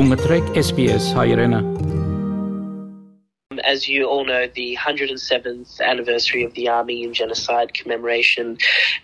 SBS. 0.00 1.14
Um, 3.50 3.60
as 3.64 3.86
you 3.86 4.06
all 4.06 4.24
know, 4.24 4.46
the 4.46 4.78
107th 4.80 5.78
anniversary 5.82 6.42
of 6.42 6.54
the 6.54 6.70
Armenian 6.70 7.12
Genocide 7.12 7.74
commemoration 7.74 8.56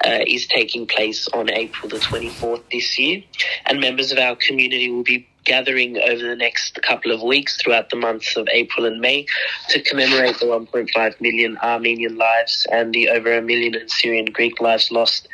uh, 0.06 0.20
is 0.26 0.46
taking 0.46 0.86
place 0.86 1.28
on 1.28 1.50
April 1.50 1.90
the 1.90 1.98
24th 1.98 2.62
this 2.72 2.98
year, 2.98 3.22
and 3.66 3.78
members 3.78 4.10
of 4.10 4.18
our 4.18 4.36
community 4.36 4.90
will 4.90 5.02
be 5.02 5.28
gathering 5.44 5.98
over 5.98 6.22
the 6.22 6.34
next 6.34 6.80
couple 6.82 7.12
of 7.12 7.22
weeks 7.22 7.60
throughout 7.60 7.90
the 7.90 7.96
months 7.96 8.34
of 8.34 8.48
April 8.50 8.86
and 8.86 8.98
May 8.98 9.26
to 9.68 9.82
commemorate 9.82 10.38
the 10.38 10.46
1.5 10.46 11.20
million 11.20 11.58
Armenian 11.58 12.16
lives 12.16 12.66
and 12.72 12.94
the 12.94 13.10
over 13.10 13.36
a 13.36 13.42
million 13.42 13.86
Syrian 13.86 14.26
Greek 14.26 14.62
lives 14.62 14.90
lost 14.90 15.28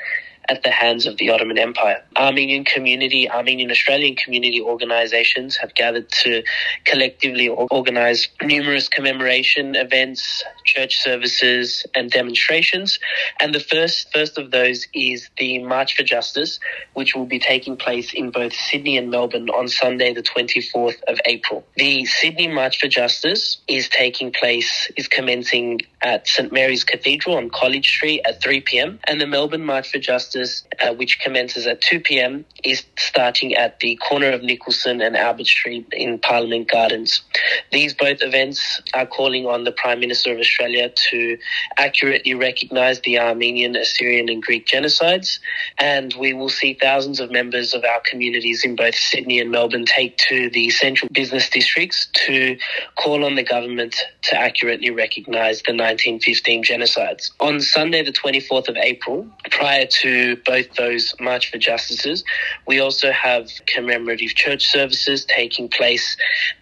at 0.48 0.62
the 0.62 0.70
hands 0.70 1.06
of 1.06 1.16
the 1.16 1.30
Ottoman 1.30 1.59
Empire. 1.59 2.02
Armenian 2.16 2.64
community, 2.64 3.30
Armenian 3.30 3.70
Australian 3.70 4.16
community 4.16 4.60
organizations 4.60 5.56
have 5.56 5.74
gathered 5.74 6.10
to 6.10 6.42
collectively 6.84 7.48
organize 7.48 8.28
numerous 8.42 8.88
commemoration 8.88 9.77
events, 9.77 10.42
church 10.65 10.96
services, 11.01 11.87
and 11.95 12.10
demonstrations. 12.10 12.98
And 13.41 13.55
the 13.55 13.60
first, 13.60 14.12
first 14.12 14.38
of 14.38 14.51
those 14.51 14.87
is 14.92 15.28
the 15.38 15.62
March 15.62 15.96
for 15.96 16.02
Justice, 16.02 16.59
which 16.95 17.15
will 17.15 17.27
be 17.27 17.38
taking 17.38 17.77
place 17.77 18.12
in 18.12 18.30
both 18.30 18.52
Sydney 18.52 18.96
and 18.96 19.10
Melbourne 19.10 19.51
on 19.51 19.68
Sunday, 19.68 20.12
the 20.12 20.23
24th 20.23 21.02
of 21.04 21.18
April. 21.24 21.65
The 21.77 22.04
Sydney 22.04 22.48
March 22.48 22.79
for 22.80 22.88
Justice 22.88 23.59
is 23.68 23.88
taking 23.88 24.32
place, 24.32 24.90
is 24.96 25.09
commencing 25.09 25.80
at 26.02 26.27
St. 26.27 26.52
Mary's 26.52 26.84
Cathedral 26.84 27.37
on 27.37 27.51
College 27.51 27.88
Street 27.88 28.23
at 28.24 28.43
3 28.43 28.60
p.m. 28.62 28.98
And 29.06 29.20
the 29.20 29.27
Melbourne 29.27 29.65
March 29.65 29.90
for 29.90 29.98
Justice, 29.98 30.31
uh, 30.34 30.95
which 30.95 31.20
commences 31.20 31.66
at 31.66 31.80
2 31.80 32.00
p.m., 32.00 32.45
is 32.64 32.84
starting 32.96 33.54
at 33.54 33.80
the 33.80 33.96
corner 33.96 34.30
of 34.30 34.42
Nicholson 34.42 35.01
and 35.01 35.16
Albert 35.16 35.46
Street 35.46 35.87
in 35.93 36.18
Parliament 36.18 36.68
Gardens. 36.70 37.23
These 37.70 37.95
both 37.95 38.18
events 38.23 38.80
are 38.95 39.07
calling 39.07 39.46
on 39.46 39.65
the 39.65 39.73
Prime 39.73 40.01
Minister 40.01 40.32
of 40.32 40.38
Australia 40.38 40.92
to 41.10 41.38
accurately 41.79 42.34
recognise 42.34 43.01
the 43.01 43.18
Armenian, 43.18 43.76
Assyrian, 43.76 44.29
and 44.29 44.42
Greek 44.42 44.66
genocides. 44.66 45.38
And 45.79 46.15
we 46.15 46.32
will 46.32 46.48
see 46.48 46.74
thousands 46.74 47.20
of 47.20 47.30
members 47.30 47.74
of 47.74 47.85
our 47.85 48.01
communities 48.01 48.64
in 48.64 48.76
both 48.76 48.95
Sydney 48.95 49.40
and 49.40 49.51
Melbourne 49.51 49.87
take 49.87 50.16
to 50.29 50.51
the 50.51 50.70
central 50.70 51.09
business 51.12 51.48
districts 51.51 52.09
to 52.26 52.57
call 52.96 53.24
on 53.24 53.35
the 53.35 53.42
government 53.42 53.96
to 54.23 54.37
accurately 54.37 54.90
recognise 54.90 55.62
the 55.62 55.73
1915 55.73 56.64
genocides. 56.64 57.30
On 57.40 57.60
Sunday, 57.60 58.02
the 58.02 58.12
24th 58.12 58.68
of 58.68 58.76
April, 58.76 59.26
prior 59.51 59.87
to 59.87 60.21
both 60.46 60.73
those 60.74 61.15
March 61.20 61.51
for 61.51 61.59
Justices, 61.59 62.24
we 62.66 62.80
also 62.80 63.10
have 63.12 63.48
commemorative 63.66 64.34
church 64.34 64.66
services 64.66 65.25
taking 65.25 65.69
place 65.69 66.16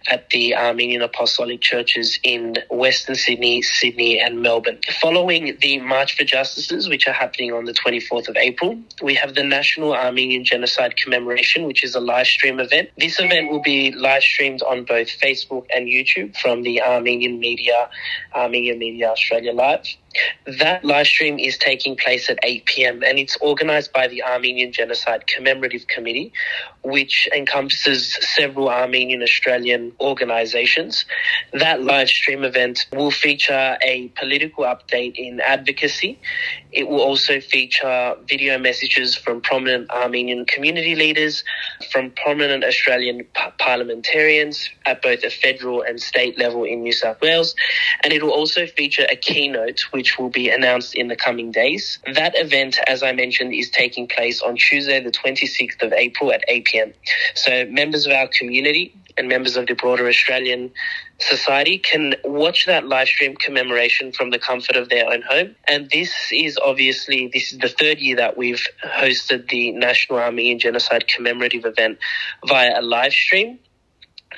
at 0.07 0.29
the 0.29 0.55
Armenian 0.55 1.01
Apostolic 1.01 1.61
Churches 1.61 2.19
in 2.23 2.55
Western 2.69 3.15
Sydney, 3.15 3.61
Sydney, 3.61 4.19
and 4.19 4.41
Melbourne. 4.41 4.79
Following 4.99 5.57
the 5.61 5.79
March 5.79 6.17
for 6.17 6.23
Justices, 6.23 6.89
which 6.89 7.07
are 7.07 7.13
happening 7.13 7.53
on 7.53 7.65
the 7.65 7.73
24th 7.73 8.27
of 8.27 8.35
April, 8.37 8.79
we 9.01 9.13
have 9.15 9.35
the 9.35 9.43
National 9.43 9.93
Armenian 9.93 10.43
Genocide 10.43 10.95
Commemoration, 10.97 11.65
which 11.65 11.83
is 11.83 11.95
a 11.95 11.99
live 11.99 12.27
stream 12.27 12.59
event. 12.59 12.89
This 12.97 13.19
event 13.19 13.51
will 13.51 13.61
be 13.61 13.91
live 13.91 14.23
streamed 14.23 14.61
on 14.63 14.83
both 14.83 15.07
Facebook 15.07 15.65
and 15.73 15.87
YouTube 15.87 16.35
from 16.37 16.63
the 16.63 16.81
Armenian 16.81 17.39
Media, 17.39 17.89
Armenian 18.35 18.79
Media 18.79 19.09
Australia 19.09 19.53
Live. 19.53 19.85
That 20.59 20.83
live 20.83 21.07
stream 21.07 21.39
is 21.39 21.57
taking 21.57 21.95
place 21.95 22.29
at 22.29 22.39
8 22.43 22.65
p.m. 22.65 23.03
and 23.03 23.17
it's 23.17 23.37
organized 23.37 23.93
by 23.93 24.07
the 24.07 24.23
Armenian 24.23 24.71
Genocide 24.71 25.27
Commemorative 25.27 25.87
Committee, 25.87 26.33
which 26.83 27.29
encompasses 27.35 28.17
several 28.35 28.69
Armenian 28.69 29.21
Australian 29.23 29.93
organizations. 29.99 31.05
That 31.53 31.83
live 31.83 32.09
stream 32.09 32.43
event 32.43 32.87
will 32.91 33.11
feature 33.11 33.77
a 33.81 34.09
political 34.09 34.65
update 34.65 35.15
in 35.15 35.39
advocacy. 35.39 36.19
It 36.71 36.87
will 36.87 37.01
also 37.01 37.39
feature 37.39 38.15
video 38.27 38.57
messages 38.57 39.15
from 39.15 39.41
prominent 39.41 39.89
Armenian 39.91 40.45
community 40.45 40.95
leaders, 40.95 41.43
from 41.91 42.11
prominent 42.11 42.63
Australian 42.63 43.25
parliamentarians 43.59 44.69
at 44.85 45.01
both 45.01 45.23
a 45.23 45.29
federal 45.29 45.81
and 45.81 46.01
state 46.01 46.37
level 46.37 46.63
in 46.63 46.81
New 46.81 46.93
South 46.93 47.21
Wales, 47.21 47.55
and 48.03 48.13
it 48.13 48.23
will 48.23 48.31
also 48.31 48.65
feature 48.65 49.05
a 49.09 49.15
keynote 49.15 49.81
which 50.01 50.17
will 50.17 50.31
be 50.31 50.49
announced 50.49 50.95
in 50.95 51.09
the 51.09 51.15
coming 51.15 51.51
days. 51.51 51.99
That 52.15 52.33
event, 52.35 52.79
as 52.87 53.03
I 53.03 53.11
mentioned, 53.11 53.53
is 53.53 53.69
taking 53.69 54.07
place 54.07 54.41
on 54.41 54.55
Tuesday, 54.55 54.99
the 54.99 55.11
26th 55.11 55.83
of 55.83 55.93
April 55.93 56.33
at 56.33 56.43
8 56.47 56.65
p.m. 56.65 56.93
So 57.35 57.67
members 57.67 58.07
of 58.07 58.11
our 58.11 58.27
community 58.27 58.95
and 59.15 59.27
members 59.27 59.57
of 59.57 59.67
the 59.67 59.75
broader 59.75 60.07
Australian 60.07 60.71
society 61.19 61.77
can 61.77 62.15
watch 62.25 62.65
that 62.65 62.87
live 62.87 63.09
stream 63.09 63.35
commemoration 63.35 64.11
from 64.11 64.31
the 64.31 64.39
comfort 64.39 64.75
of 64.75 64.89
their 64.89 65.07
own 65.07 65.21
home. 65.21 65.55
And 65.67 65.87
this 65.91 66.11
is 66.31 66.57
obviously, 66.57 67.29
this 67.31 67.53
is 67.53 67.59
the 67.59 67.69
third 67.69 67.99
year 67.99 68.15
that 68.15 68.37
we've 68.37 68.65
hosted 68.83 69.49
the 69.49 69.71
National 69.73 70.17
Armenian 70.17 70.57
Genocide 70.57 71.07
commemorative 71.07 71.63
event 71.65 71.99
via 72.47 72.79
a 72.79 72.81
live 72.81 73.13
stream 73.13 73.59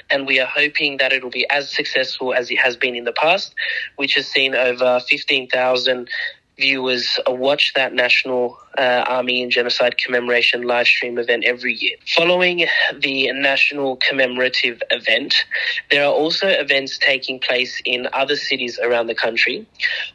and 0.10 0.28
we 0.28 0.40
are 0.40 0.48
hoping 0.48 0.98
that 0.98 1.14
it'll 1.14 1.30
be 1.30 1.50
as 1.50 1.72
successful 1.72 2.34
as 2.34 2.50
it 2.52 2.58
has 2.58 2.76
been 2.76 2.96
in 2.96 3.04
the 3.04 3.14
past, 3.14 3.54
which 3.96 4.16
has 4.16 4.28
seen 4.28 4.56
over 4.56 5.00
15,000 5.08 6.10
viewers 6.58 7.20
watch 7.28 7.74
that 7.76 7.94
National 7.94 8.58
uh, 8.78 9.04
Armenian 9.08 9.50
Genocide 9.50 9.98
Commemoration 9.98 10.64
live 10.64 10.88
stream 10.88 11.18
event 11.18 11.44
every 11.46 11.74
year. 11.74 11.96
Following 12.16 12.66
the 13.00 13.32
national 13.34 13.98
commemorative 13.98 14.82
event, 14.92 15.46
there 15.92 16.04
are 16.04 16.12
also 16.12 16.48
events 16.48 16.98
taking 16.98 17.40
place 17.40 17.82
in 17.86 18.08
other 18.14 18.36
cities 18.36 18.80
around 18.80 19.08
the 19.08 19.16
country. 19.16 19.68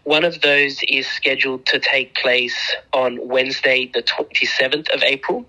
One 0.04 0.24
of 0.24 0.40
those 0.40 0.80
is 0.88 1.06
scheduled 1.06 1.66
to 1.66 1.78
take 1.78 2.14
place 2.14 2.56
on 2.92 3.18
Wednesday, 3.28 3.90
the 3.92 4.02
27th 4.02 4.88
of 4.94 5.02
April, 5.02 5.44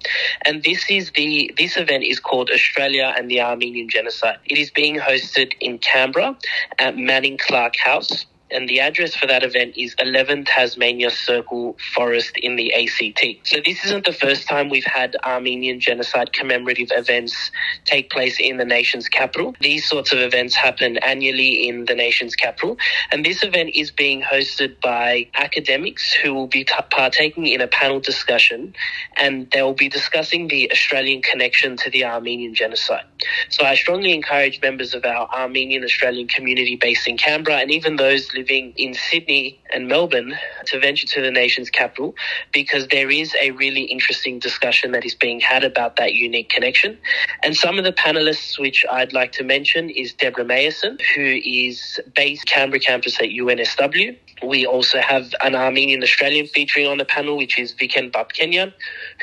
and 0.45 0.63
this 0.63 0.89
is 0.89 1.11
the 1.11 1.51
this 1.57 1.77
event 1.77 2.03
is 2.03 2.19
called 2.19 2.49
Australia 2.51 3.13
and 3.17 3.29
the 3.29 3.41
Armenian 3.41 3.89
Genocide. 3.89 4.37
It 4.45 4.57
is 4.57 4.69
being 4.69 4.97
hosted 4.97 5.53
in 5.59 5.79
Canberra 5.79 6.37
at 6.77 6.97
Manning 6.97 7.37
Clark 7.37 7.75
House 7.75 8.25
and 8.51 8.67
the 8.67 8.79
address 8.79 9.15
for 9.15 9.27
that 9.27 9.43
event 9.43 9.75
is 9.77 9.95
11 9.99 10.45
Tasmania 10.45 11.09
Circle 11.09 11.77
Forrest 11.93 12.37
in 12.37 12.55
the 12.55 12.73
ACT. 12.73 13.47
So 13.47 13.59
this 13.63 13.85
isn't 13.85 14.05
the 14.05 14.13
first 14.13 14.47
time 14.47 14.69
we've 14.69 14.85
had 14.85 15.15
Armenian 15.23 15.79
genocide 15.79 16.33
commemorative 16.33 16.89
events 16.91 17.51
take 17.85 18.09
place 18.09 18.39
in 18.39 18.57
the 18.57 18.65
nation's 18.65 19.07
capital. 19.07 19.55
These 19.61 19.87
sorts 19.87 20.11
of 20.11 20.19
events 20.19 20.55
happen 20.55 20.97
annually 20.97 21.67
in 21.67 21.85
the 21.85 21.95
nation's 21.95 22.35
capital, 22.35 22.77
and 23.11 23.25
this 23.25 23.43
event 23.43 23.71
is 23.75 23.91
being 23.91 24.21
hosted 24.21 24.79
by 24.81 25.27
academics 25.35 26.13
who 26.13 26.33
will 26.33 26.47
be 26.47 26.63
t- 26.63 26.73
partaking 26.91 27.47
in 27.47 27.61
a 27.61 27.67
panel 27.67 27.99
discussion, 27.99 28.73
and 29.17 29.49
they 29.51 29.61
will 29.61 29.73
be 29.73 29.89
discussing 29.89 30.47
the 30.47 30.71
Australian 30.71 31.21
connection 31.21 31.77
to 31.77 31.89
the 31.89 32.05
Armenian 32.05 32.53
genocide. 32.53 33.03
So 33.49 33.65
I 33.65 33.75
strongly 33.75 34.13
encourage 34.13 34.61
members 34.61 34.93
of 34.93 35.03
our 35.05 35.27
Armenian 35.33 35.83
Australian 35.83 36.27
community 36.27 36.75
based 36.75 37.07
in 37.07 37.17
Canberra 37.17 37.57
and 37.57 37.71
even 37.71 37.97
those 37.97 38.33
living 38.33 38.73
in 38.77 38.93
Sydney 38.93 39.59
and 39.73 39.87
Melbourne 39.87 40.35
to 40.67 40.79
venture 40.79 41.07
to 41.07 41.21
the 41.21 41.31
nation's 41.31 41.69
capital 41.69 42.15
because 42.53 42.87
there 42.87 43.09
is 43.09 43.35
a 43.41 43.51
really 43.51 43.83
interesting 43.83 44.39
discussion 44.39 44.91
that 44.91 45.05
is 45.05 45.15
being 45.15 45.39
had 45.39 45.63
about 45.63 45.97
that 45.97 46.13
unique 46.13 46.49
connection. 46.49 46.97
And 47.43 47.55
some 47.55 47.77
of 47.77 47.83
the 47.83 47.91
panelists 47.91 48.59
which 48.59 48.85
I'd 48.89 49.13
like 49.13 49.31
to 49.33 49.43
mention 49.43 49.89
is 49.89 50.13
Deborah 50.13 50.45
Mayersen, 50.45 50.99
who 51.15 51.39
is 51.43 51.99
based 52.15 52.45
Canberra 52.45 52.79
campus 52.79 53.19
at 53.19 53.29
UNSW. 53.29 54.15
We 54.43 54.65
also 54.65 54.99
have 54.99 55.33
an 55.41 55.55
Armenian 55.55 56.03
Australian 56.03 56.47
featuring 56.47 56.87
on 56.87 56.97
the 56.97 57.05
panel, 57.05 57.37
which 57.37 57.59
is 57.59 57.73
Vicken 57.73 58.11
Babkenian, 58.11 58.73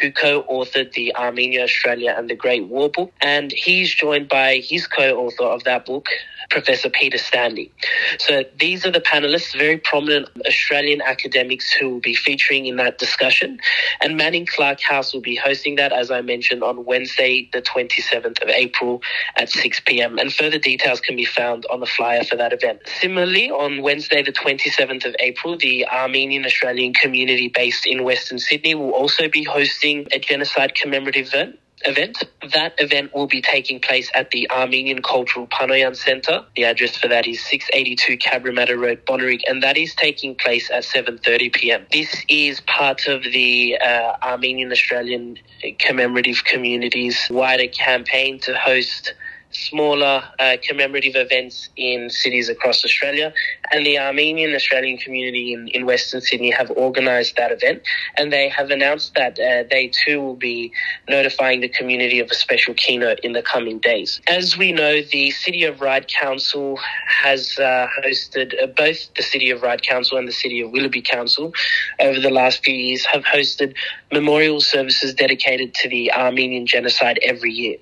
who 0.01 0.13
co-authored 0.13 0.93
the 0.93 1.15
Armenia, 1.17 1.63
Australia 1.63 2.15
and 2.17 2.29
the 2.29 2.35
Great 2.35 2.67
War 2.67 2.89
book. 2.89 3.13
And 3.21 3.53
he's 3.53 3.95
joined 3.95 4.29
by 4.29 4.57
his 4.59 4.87
co-author 4.87 5.45
of 5.45 5.65
that 5.65 5.87
book, 5.87 6.07
Professor 6.51 6.91
Peter 6.91 7.19
Stanley. 7.19 7.73
So 8.19 8.45
these 8.59 8.85
are 8.85 8.91
the 8.91 9.01
panelists, 9.01 9.57
very 9.57 9.79
prominent 9.79 10.29
Australian 10.47 11.01
academics 11.01 11.73
who 11.73 11.91
will 11.91 12.01
be 12.01 12.15
featuring 12.15 12.67
in 12.67 12.77
that 12.77 12.99
discussion. 12.99 13.59
And 14.01 14.17
Manning 14.17 14.47
Clark 14.47 14.81
House 14.81 15.15
will 15.15 15.23
be 15.23 15.37
hosting 15.37 15.77
that, 15.77 15.93
as 15.93 16.11
I 16.11 16.21
mentioned, 16.21 16.63
on 16.63 16.85
Wednesday, 16.85 17.49
the 17.53 17.63
27th 17.63 18.43
of 18.43 18.49
April 18.49 19.03
at 19.37 19.49
6 19.49 19.81
p.m. 19.81 20.19
And 20.19 20.33
further 20.33 20.59
details 20.59 21.01
can 21.01 21.17
be 21.17 21.25
found 21.25 21.67
on 21.71 21.81
the 21.81 21.87
flyer 21.87 22.25
for 22.25 22.37
that 22.37 22.53
event. 22.53 22.81
Similarly, 23.01 23.51
on 23.51 23.83
Wednesday, 23.83 24.23
the 24.23 24.33
27th 24.33 25.06
of 25.07 25.17
April, 25.21 25.57
the 25.57 25.87
Armenian 25.89 26.45
Australian 26.45 26.93
community 26.93 27.49
based 27.49 27.87
in 27.87 28.05
Western 28.05 28.39
Sydney 28.39 28.75
will 28.75 28.93
also 28.93 29.29
be 29.29 29.45
hosting 29.45 30.07
a 30.13 30.19
genocide 30.19 30.75
commemorative 30.75 31.29
event 31.29 31.59
event. 31.85 32.25
That 32.53 32.75
event 32.79 33.15
will 33.15 33.27
be 33.27 33.41
taking 33.41 33.81
place 33.81 34.11
at 34.15 34.31
the 34.31 34.51
Armenian 34.51 35.03
Cultural 35.03 35.47
Panoyan 35.47 35.97
Centre. 35.97 36.45
The 36.57 36.65
address 36.65 36.97
for 36.97 37.09
that 37.09 37.27
is 37.27 37.45
682 37.45 38.19
Cabramatta 38.19 38.79
Road, 38.79 39.05
Bonnyrigg, 39.07 39.41
and 39.49 39.63
that 39.63 39.77
is 39.77 39.95
taking 39.95 40.35
place 40.35 40.71
at 40.71 40.85
7.30 40.85 41.53
p.m. 41.53 41.87
This 41.93 42.25
is 42.29 42.61
part 42.61 43.07
of 43.07 43.23
the 43.23 43.79
uh, 43.79 44.13
Armenian 44.23 44.73
Australian 44.73 45.39
commemorative 45.79 46.45
community's 46.45 47.27
wider 47.31 47.69
campaign 47.69 48.39
to 48.41 48.55
host 48.55 49.15
smaller 49.51 50.23
uh, 50.39 50.57
commemorative 50.63 51.17
events 51.17 51.69
in 51.77 52.11
cities 52.11 52.49
across 52.49 52.85
Australia. 52.85 53.33
And 53.73 53.87
the 53.87 53.99
Armenian 53.99 54.55
Australian 54.55 54.99
community 54.99 55.53
in, 55.53 55.69
in 55.69 55.87
Western 55.87 56.21
Sydney 56.21 56.51
have 56.51 56.71
organised 56.73 57.37
that 57.37 57.53
event. 57.53 57.83
And 58.17 58.33
they 58.33 58.49
have 58.49 58.71
announced 58.71 59.15
that 59.15 59.39
uh, 59.39 59.65
they 59.71 59.89
too 59.89 60.21
will 60.21 60.37
be 60.37 60.73
notifying 61.09 61.61
the 61.61 61.69
community 61.69 62.21
of 62.21 62.31
a 62.31 62.35
special 62.35 62.75
keynote 62.75 63.21
in 63.21 63.33
the 63.33 63.43
coming 63.43 63.79
days. 63.79 64.21
As 64.27 64.57
we 64.57 64.73
know, 64.73 65.03
the 65.03 65.31
City 65.31 65.65
of 65.65 65.81
Ryde 65.81 66.09
Council 66.09 66.79
has 67.07 67.59
uh, 67.59 67.87
hosted, 68.05 68.61
uh, 68.63 68.67
both 68.67 69.13
the 69.15 69.23
City 69.23 69.51
of 69.51 69.63
Ryde 69.63 69.83
Council 69.83 70.19
and 70.19 70.27
the 70.27 70.33
City 70.33 70.61
of 70.61 70.71
Willoughby 70.71 71.03
Council 71.03 71.53
over 72.01 72.21
the 72.21 72.31
last 72.31 72.65
few 72.65 72.75
years 72.75 73.05
have 73.07 73.25
hosted 73.25 73.75
memorial 74.13 74.61
services 74.61 75.15
dedicated 75.15 75.75
to 75.75 75.89
the 75.89 76.13
Armenian 76.13 76.67
genocide 76.67 77.19
every 77.23 77.53
year. 77.53 77.77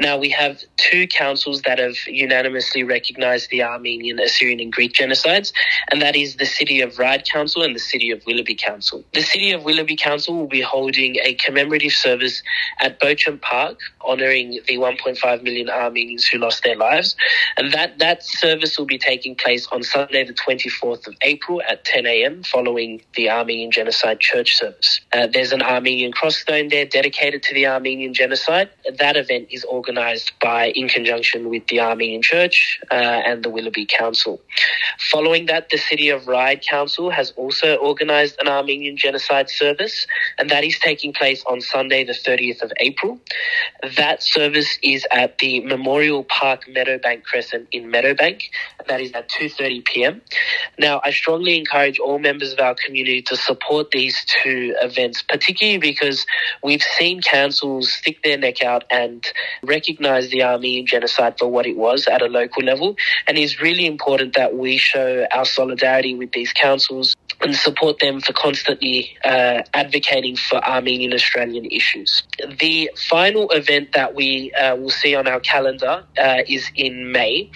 Now 0.00 0.18
we 0.18 0.30
have 0.30 0.62
two 0.76 1.06
councils 1.20 1.60
that 1.62 1.78
have 1.78 1.96
unanimously 2.06 2.82
recognised 2.82 3.50
the 3.50 3.62
Armenian, 3.62 4.18
Assyrian, 4.18 4.58
and 4.58 4.72
Greek 4.72 4.92
genocides, 4.94 5.52
and 5.90 6.00
that 6.00 6.16
is 6.16 6.36
the 6.36 6.46
City 6.46 6.80
of 6.80 6.98
Ryde 6.98 7.24
Council 7.30 7.62
and 7.62 7.74
the 7.74 7.86
City 7.92 8.10
of 8.10 8.24
Willoughby 8.26 8.54
Council. 8.54 9.04
The 9.12 9.22
City 9.22 9.52
of 9.52 9.62
Willoughby 9.64 9.96
Council 9.96 10.34
will 10.34 10.46
be 10.46 10.62
holding 10.62 11.16
a 11.16 11.34
commemorative 11.34 11.92
service 11.92 12.42
at 12.80 12.98
Beauchamp 13.00 13.42
Park, 13.42 13.78
honouring 14.02 14.60
the 14.66 14.78
1.5 14.78 15.42
million 15.42 15.68
Armenians 15.68 16.26
who 16.26 16.38
lost 16.38 16.64
their 16.64 16.76
lives, 16.76 17.16
and 17.58 17.72
that 17.72 17.98
that 17.98 18.24
service 18.24 18.78
will 18.78 18.86
be 18.86 18.98
taking 18.98 19.34
place 19.34 19.66
on 19.72 19.82
Sunday, 19.82 20.24
the 20.24 20.32
24th 20.32 21.06
of 21.06 21.14
April 21.20 21.60
at 21.68 21.84
10 21.84 22.06
a.m. 22.06 22.42
following 22.44 23.02
the 23.14 23.28
Armenian 23.28 23.70
genocide 23.70 24.20
church 24.20 24.56
service. 24.56 25.00
Uh, 25.12 25.26
there's 25.26 25.52
an 25.52 25.62
Armenian 25.62 26.12
crossstone 26.12 26.70
there 26.70 26.86
dedicated 26.86 27.42
to 27.42 27.54
the 27.54 27.66
Armenian 27.66 28.14
genocide. 28.14 28.70
That 28.98 29.16
event 29.16 29.48
is 29.50 29.64
organised 29.66 30.32
by 30.40 30.70
in 30.70 30.88
conjunction 31.00 31.48
with 31.48 31.66
the 31.68 31.80
Armenian 31.80 32.22
Church 32.22 32.78
uh, 32.90 32.94
and 32.94 33.42
the 33.42 33.50
Willoughby 33.50 33.86
Council. 33.86 34.40
Following 35.10 35.46
that, 35.46 35.70
the 35.70 35.78
City 35.78 36.10
of 36.10 36.28
Ryde 36.28 36.62
Council 36.62 37.10
has 37.10 37.32
also 37.36 37.78
organised 37.78 38.36
an 38.40 38.48
Armenian 38.48 38.96
genocide 38.96 39.48
service, 39.48 40.06
and 40.38 40.50
that 40.50 40.62
is 40.62 40.78
taking 40.78 41.12
place 41.12 41.42
on 41.46 41.60
Sunday, 41.60 42.04
the 42.04 42.12
30th 42.12 42.62
of 42.62 42.70
April. 42.78 43.18
That 43.96 44.22
service 44.22 44.78
is 44.82 45.06
at 45.10 45.38
the 45.38 45.60
Memorial 45.60 46.22
Park 46.24 46.66
Meadowbank 46.68 47.22
Crescent 47.22 47.68
in 47.72 47.84
Meadowbank. 47.90 48.42
And 48.78 48.88
that 48.88 49.00
is 49.00 49.12
at 49.12 49.28
2:30 49.30 49.84
p.m. 49.84 50.20
Now, 50.78 51.00
I 51.04 51.10
strongly 51.12 51.56
encourage 51.56 51.98
all 51.98 52.18
members 52.18 52.52
of 52.52 52.60
our 52.60 52.74
community 52.74 53.22
to 53.22 53.36
support 53.36 53.90
these 53.90 54.16
two 54.42 54.74
events, 54.82 55.22
particularly 55.22 55.78
because 55.78 56.26
we've 56.62 56.82
seen 56.98 57.22
councils 57.22 57.90
stick 57.92 58.22
their 58.22 58.36
neck 58.36 58.62
out 58.62 58.84
and 58.90 59.26
recognise 59.62 60.28
the 60.30 60.42
Armenian 60.42 60.86
genocide 60.90 61.34
for 61.38 61.48
what 61.48 61.66
it 61.66 61.76
was 61.76 62.06
at 62.06 62.22
a 62.22 62.26
local 62.26 62.62
level, 62.62 62.96
and 63.26 63.38
it's 63.38 63.60
really 63.60 63.86
important 63.86 64.34
that 64.34 64.56
we 64.56 64.76
show 64.76 65.26
our 65.32 65.44
solidarity 65.44 66.14
with 66.14 66.32
these 66.32 66.52
councils 66.52 67.16
and 67.42 67.56
support 67.56 67.98
them 68.00 68.20
for 68.20 68.32
constantly 68.32 69.16
uh, 69.24 69.62
advocating 69.72 70.36
for 70.36 70.56
Armenian 70.64 71.14
Australian 71.14 71.64
issues. 71.66 72.22
The 72.58 72.90
final 73.08 73.48
event 73.50 73.92
that 73.92 74.14
we 74.14 74.52
uh, 74.52 74.76
will 74.76 74.90
see 74.90 75.14
on 75.14 75.26
our 75.26 75.40
calendar 75.40 76.04
uh, 76.18 76.42
is 76.46 76.70
in 76.74 77.12
May, 77.12 77.50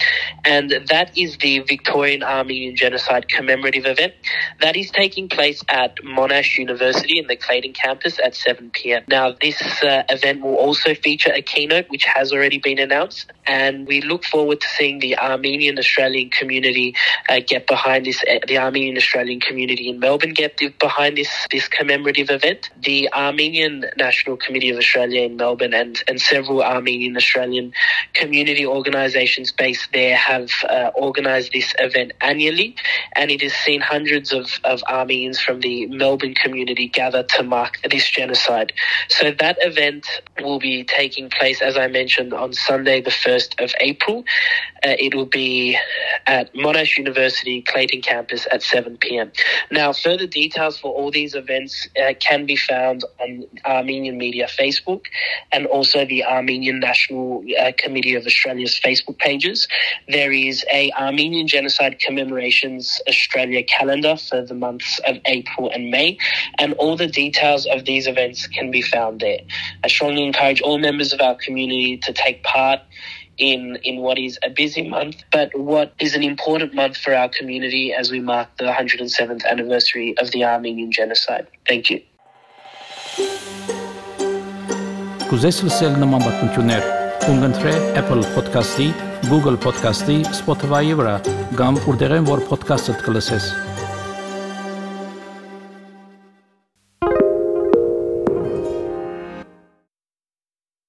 and 0.45 0.71
that 0.89 1.17
is 1.17 1.37
the 1.39 1.59
Victorian 1.61 2.23
Armenian 2.23 2.77
Genocide 2.77 3.29
commemorative 3.29 3.87
event. 3.87 4.15
That 4.61 4.77
is 4.77 4.91
taking 4.91 5.29
place 5.29 5.63
at 5.69 5.97
Monash 5.97 6.57
University 6.57 7.19
in 7.19 7.27
the 7.27 7.37
Clayton 7.37 7.73
campus 7.73 8.19
at 8.25 8.35
7 8.35 8.71
p.m. 8.71 9.05
Now, 9.09 9.35
this 9.41 9.61
uh, 9.83 10.05
event 10.09 10.43
will 10.43 10.57
also 10.57 10.95
feature 10.95 11.33
a 11.35 11.43
keynote 11.43 11.87
which 11.89 12.05
has 12.05 12.33
already 12.33 12.59
been 12.59 12.79
announced, 12.79 13.24
and 13.47 13.87
we 13.87 14.01
look 14.01 14.25
forward 14.25 14.61
to 14.61 14.67
seeing 14.69 14.99
the 14.99 15.19
Armenian 15.19 15.79
Australian 15.79 16.31
community 16.31 16.95
uh, 17.29 17.41
get 17.47 17.67
behind 17.67 18.07
this, 18.07 18.23
uh, 18.25 18.39
the 18.47 18.59
Armenian 18.59 18.97
Australian 18.97 19.41
community 19.41 19.89
in 19.89 19.99
Melbourne 19.99 20.33
get 20.33 20.61
behind 20.79 21.17
this, 21.17 21.31
this 21.51 21.69
commemorative 21.69 22.31
event. 22.31 22.71
The 22.83 23.13
Armenian 23.13 23.85
National 23.97 24.37
Committee 24.37 24.71
of 24.71 24.79
Australia 24.79 25.23
in 25.23 25.37
Melbourne 25.37 25.75
and, 25.75 26.03
and 26.09 26.21
several 26.21 26.63
Armenian 26.63 27.17
Australian 27.17 27.73
community 28.15 28.67
organisations 28.67 29.53
based 29.53 29.89
there 29.93 30.17
have 30.17 30.51
uh, 30.69 30.91
organised 30.97 31.53
this 31.53 31.75
event 31.79 32.13
annually, 32.21 32.77
and 33.17 33.31
it 33.31 33.43
has 33.43 33.53
seen 33.53 33.81
hundreds 33.81 34.33
of, 34.33 34.47
of 34.65 34.83
Armenians 34.89 35.41
from 35.41 35.61
the 35.61 35.87
Melbourne 35.87 36.35
community 36.35 36.89
gather 36.89 37.23
to 37.23 37.43
mark 37.43 37.79
this 37.91 38.11
genocide. 38.11 38.73
So 39.09 39.31
that 39.31 39.57
event 39.61 40.07
will 40.41 40.59
be 40.59 40.85
taking 40.85 41.31
place, 41.31 41.61
as 41.61 41.77
I 41.77 41.89
mentioned, 41.89 42.33
on 42.33 42.53
Sunday, 42.53 43.01
the 43.01 43.11
1st 43.15 43.63
of 43.63 43.73
April. 43.81 44.25
Uh, 44.83 44.97
it 44.99 45.15
will 45.15 45.27
be 45.27 45.79
at 46.27 46.53
Monash 46.55 46.97
University 46.99 47.63
Clayton 47.63 48.03
campus 48.03 48.47
at 48.53 48.63
7 48.63 48.97
p.m. 48.99 49.33
Now, 49.71 49.93
further 49.93 50.27
details 50.27 50.79
for 50.79 50.93
all 50.93 51.11
these 51.11 51.35
events 51.35 51.89
uh, 52.03 52.15
can 52.21 52.47
be 52.47 52.57
found 52.57 53.05
on 53.21 53.45
Armenian 53.65 54.19
Media 54.19 54.47
Facebook 54.47 55.07
and 55.53 55.67
also 55.67 56.05
the 56.05 56.25
Armenian 56.25 56.81
National 56.81 57.43
uh, 57.61 57.73
Committee 57.79 58.15
of 58.15 58.27
Australia's 58.27 58.79
Facebook 58.79 59.19
pages. 59.19 59.67
There 60.09 60.33
is 60.33 60.65
a 60.73 60.91
Armenian 60.93 61.49
Genocide 61.49 61.99
Commemorations 61.99 63.01
Australia 63.09 63.63
calendar 63.63 64.17
for 64.17 64.43
the 64.43 64.55
months 64.55 65.01
of 65.07 65.19
April 65.25 65.71
and 65.71 65.91
May, 65.91 66.19
and 66.59 66.75
all 66.75 66.97
the 66.97 67.07
details 67.07 67.67
of 67.67 67.85
these 67.85 68.07
events 68.07 68.47
can 68.47 68.71
be 68.71 68.83
found 68.83 69.21
there. 69.21 69.41
I 69.83 69.89
strongly 69.89 70.25
encourage 70.25 70.61
all 70.61 70.79
members 70.79 71.13
of 71.13 71.21
our 71.21 71.35
community 71.35 71.97
to 71.99 72.13
take 72.13 72.43
part 72.43 72.81
in 73.39 73.77
in 73.83 73.99
what 73.99 74.19
is 74.19 74.39
a 74.43 74.51
busy 74.51 74.89
month, 74.89 75.17
but 75.33 75.51
what 75.59 75.93
is 75.99 76.15
an 76.15 76.23
important 76.23 76.75
month 76.75 76.97
for 76.97 77.15
our 77.15 77.29
community 77.29 77.93
as 77.93 78.11
we 78.11 78.21
mark 78.21 78.49
the 78.59 78.65
107th 78.65 79.45
anniversary 79.45 80.15
of 80.19 80.31
the 80.33 80.45
Armenian 80.45 80.93
genocide. 80.93 81.47
Thank 81.69 81.91
you. 81.91 82.01
Կուզես 85.25 85.57
լսել 85.67 85.95
նման 85.99 86.23
բանություններ, 86.23 86.85
կընտրե 87.25 87.73
Apple 88.01 88.23
Podcast-ի, 88.37 88.89
Google 89.31 89.59
Podcast-ի, 89.67 90.19
Spotify-ի 90.41 90.95
վրա, 91.01 91.15
կամ 91.59 91.81
որտեղեն 91.89 92.29
որ 92.29 92.45
podcast-ը 92.51 92.99
կլսես։ 93.03 93.74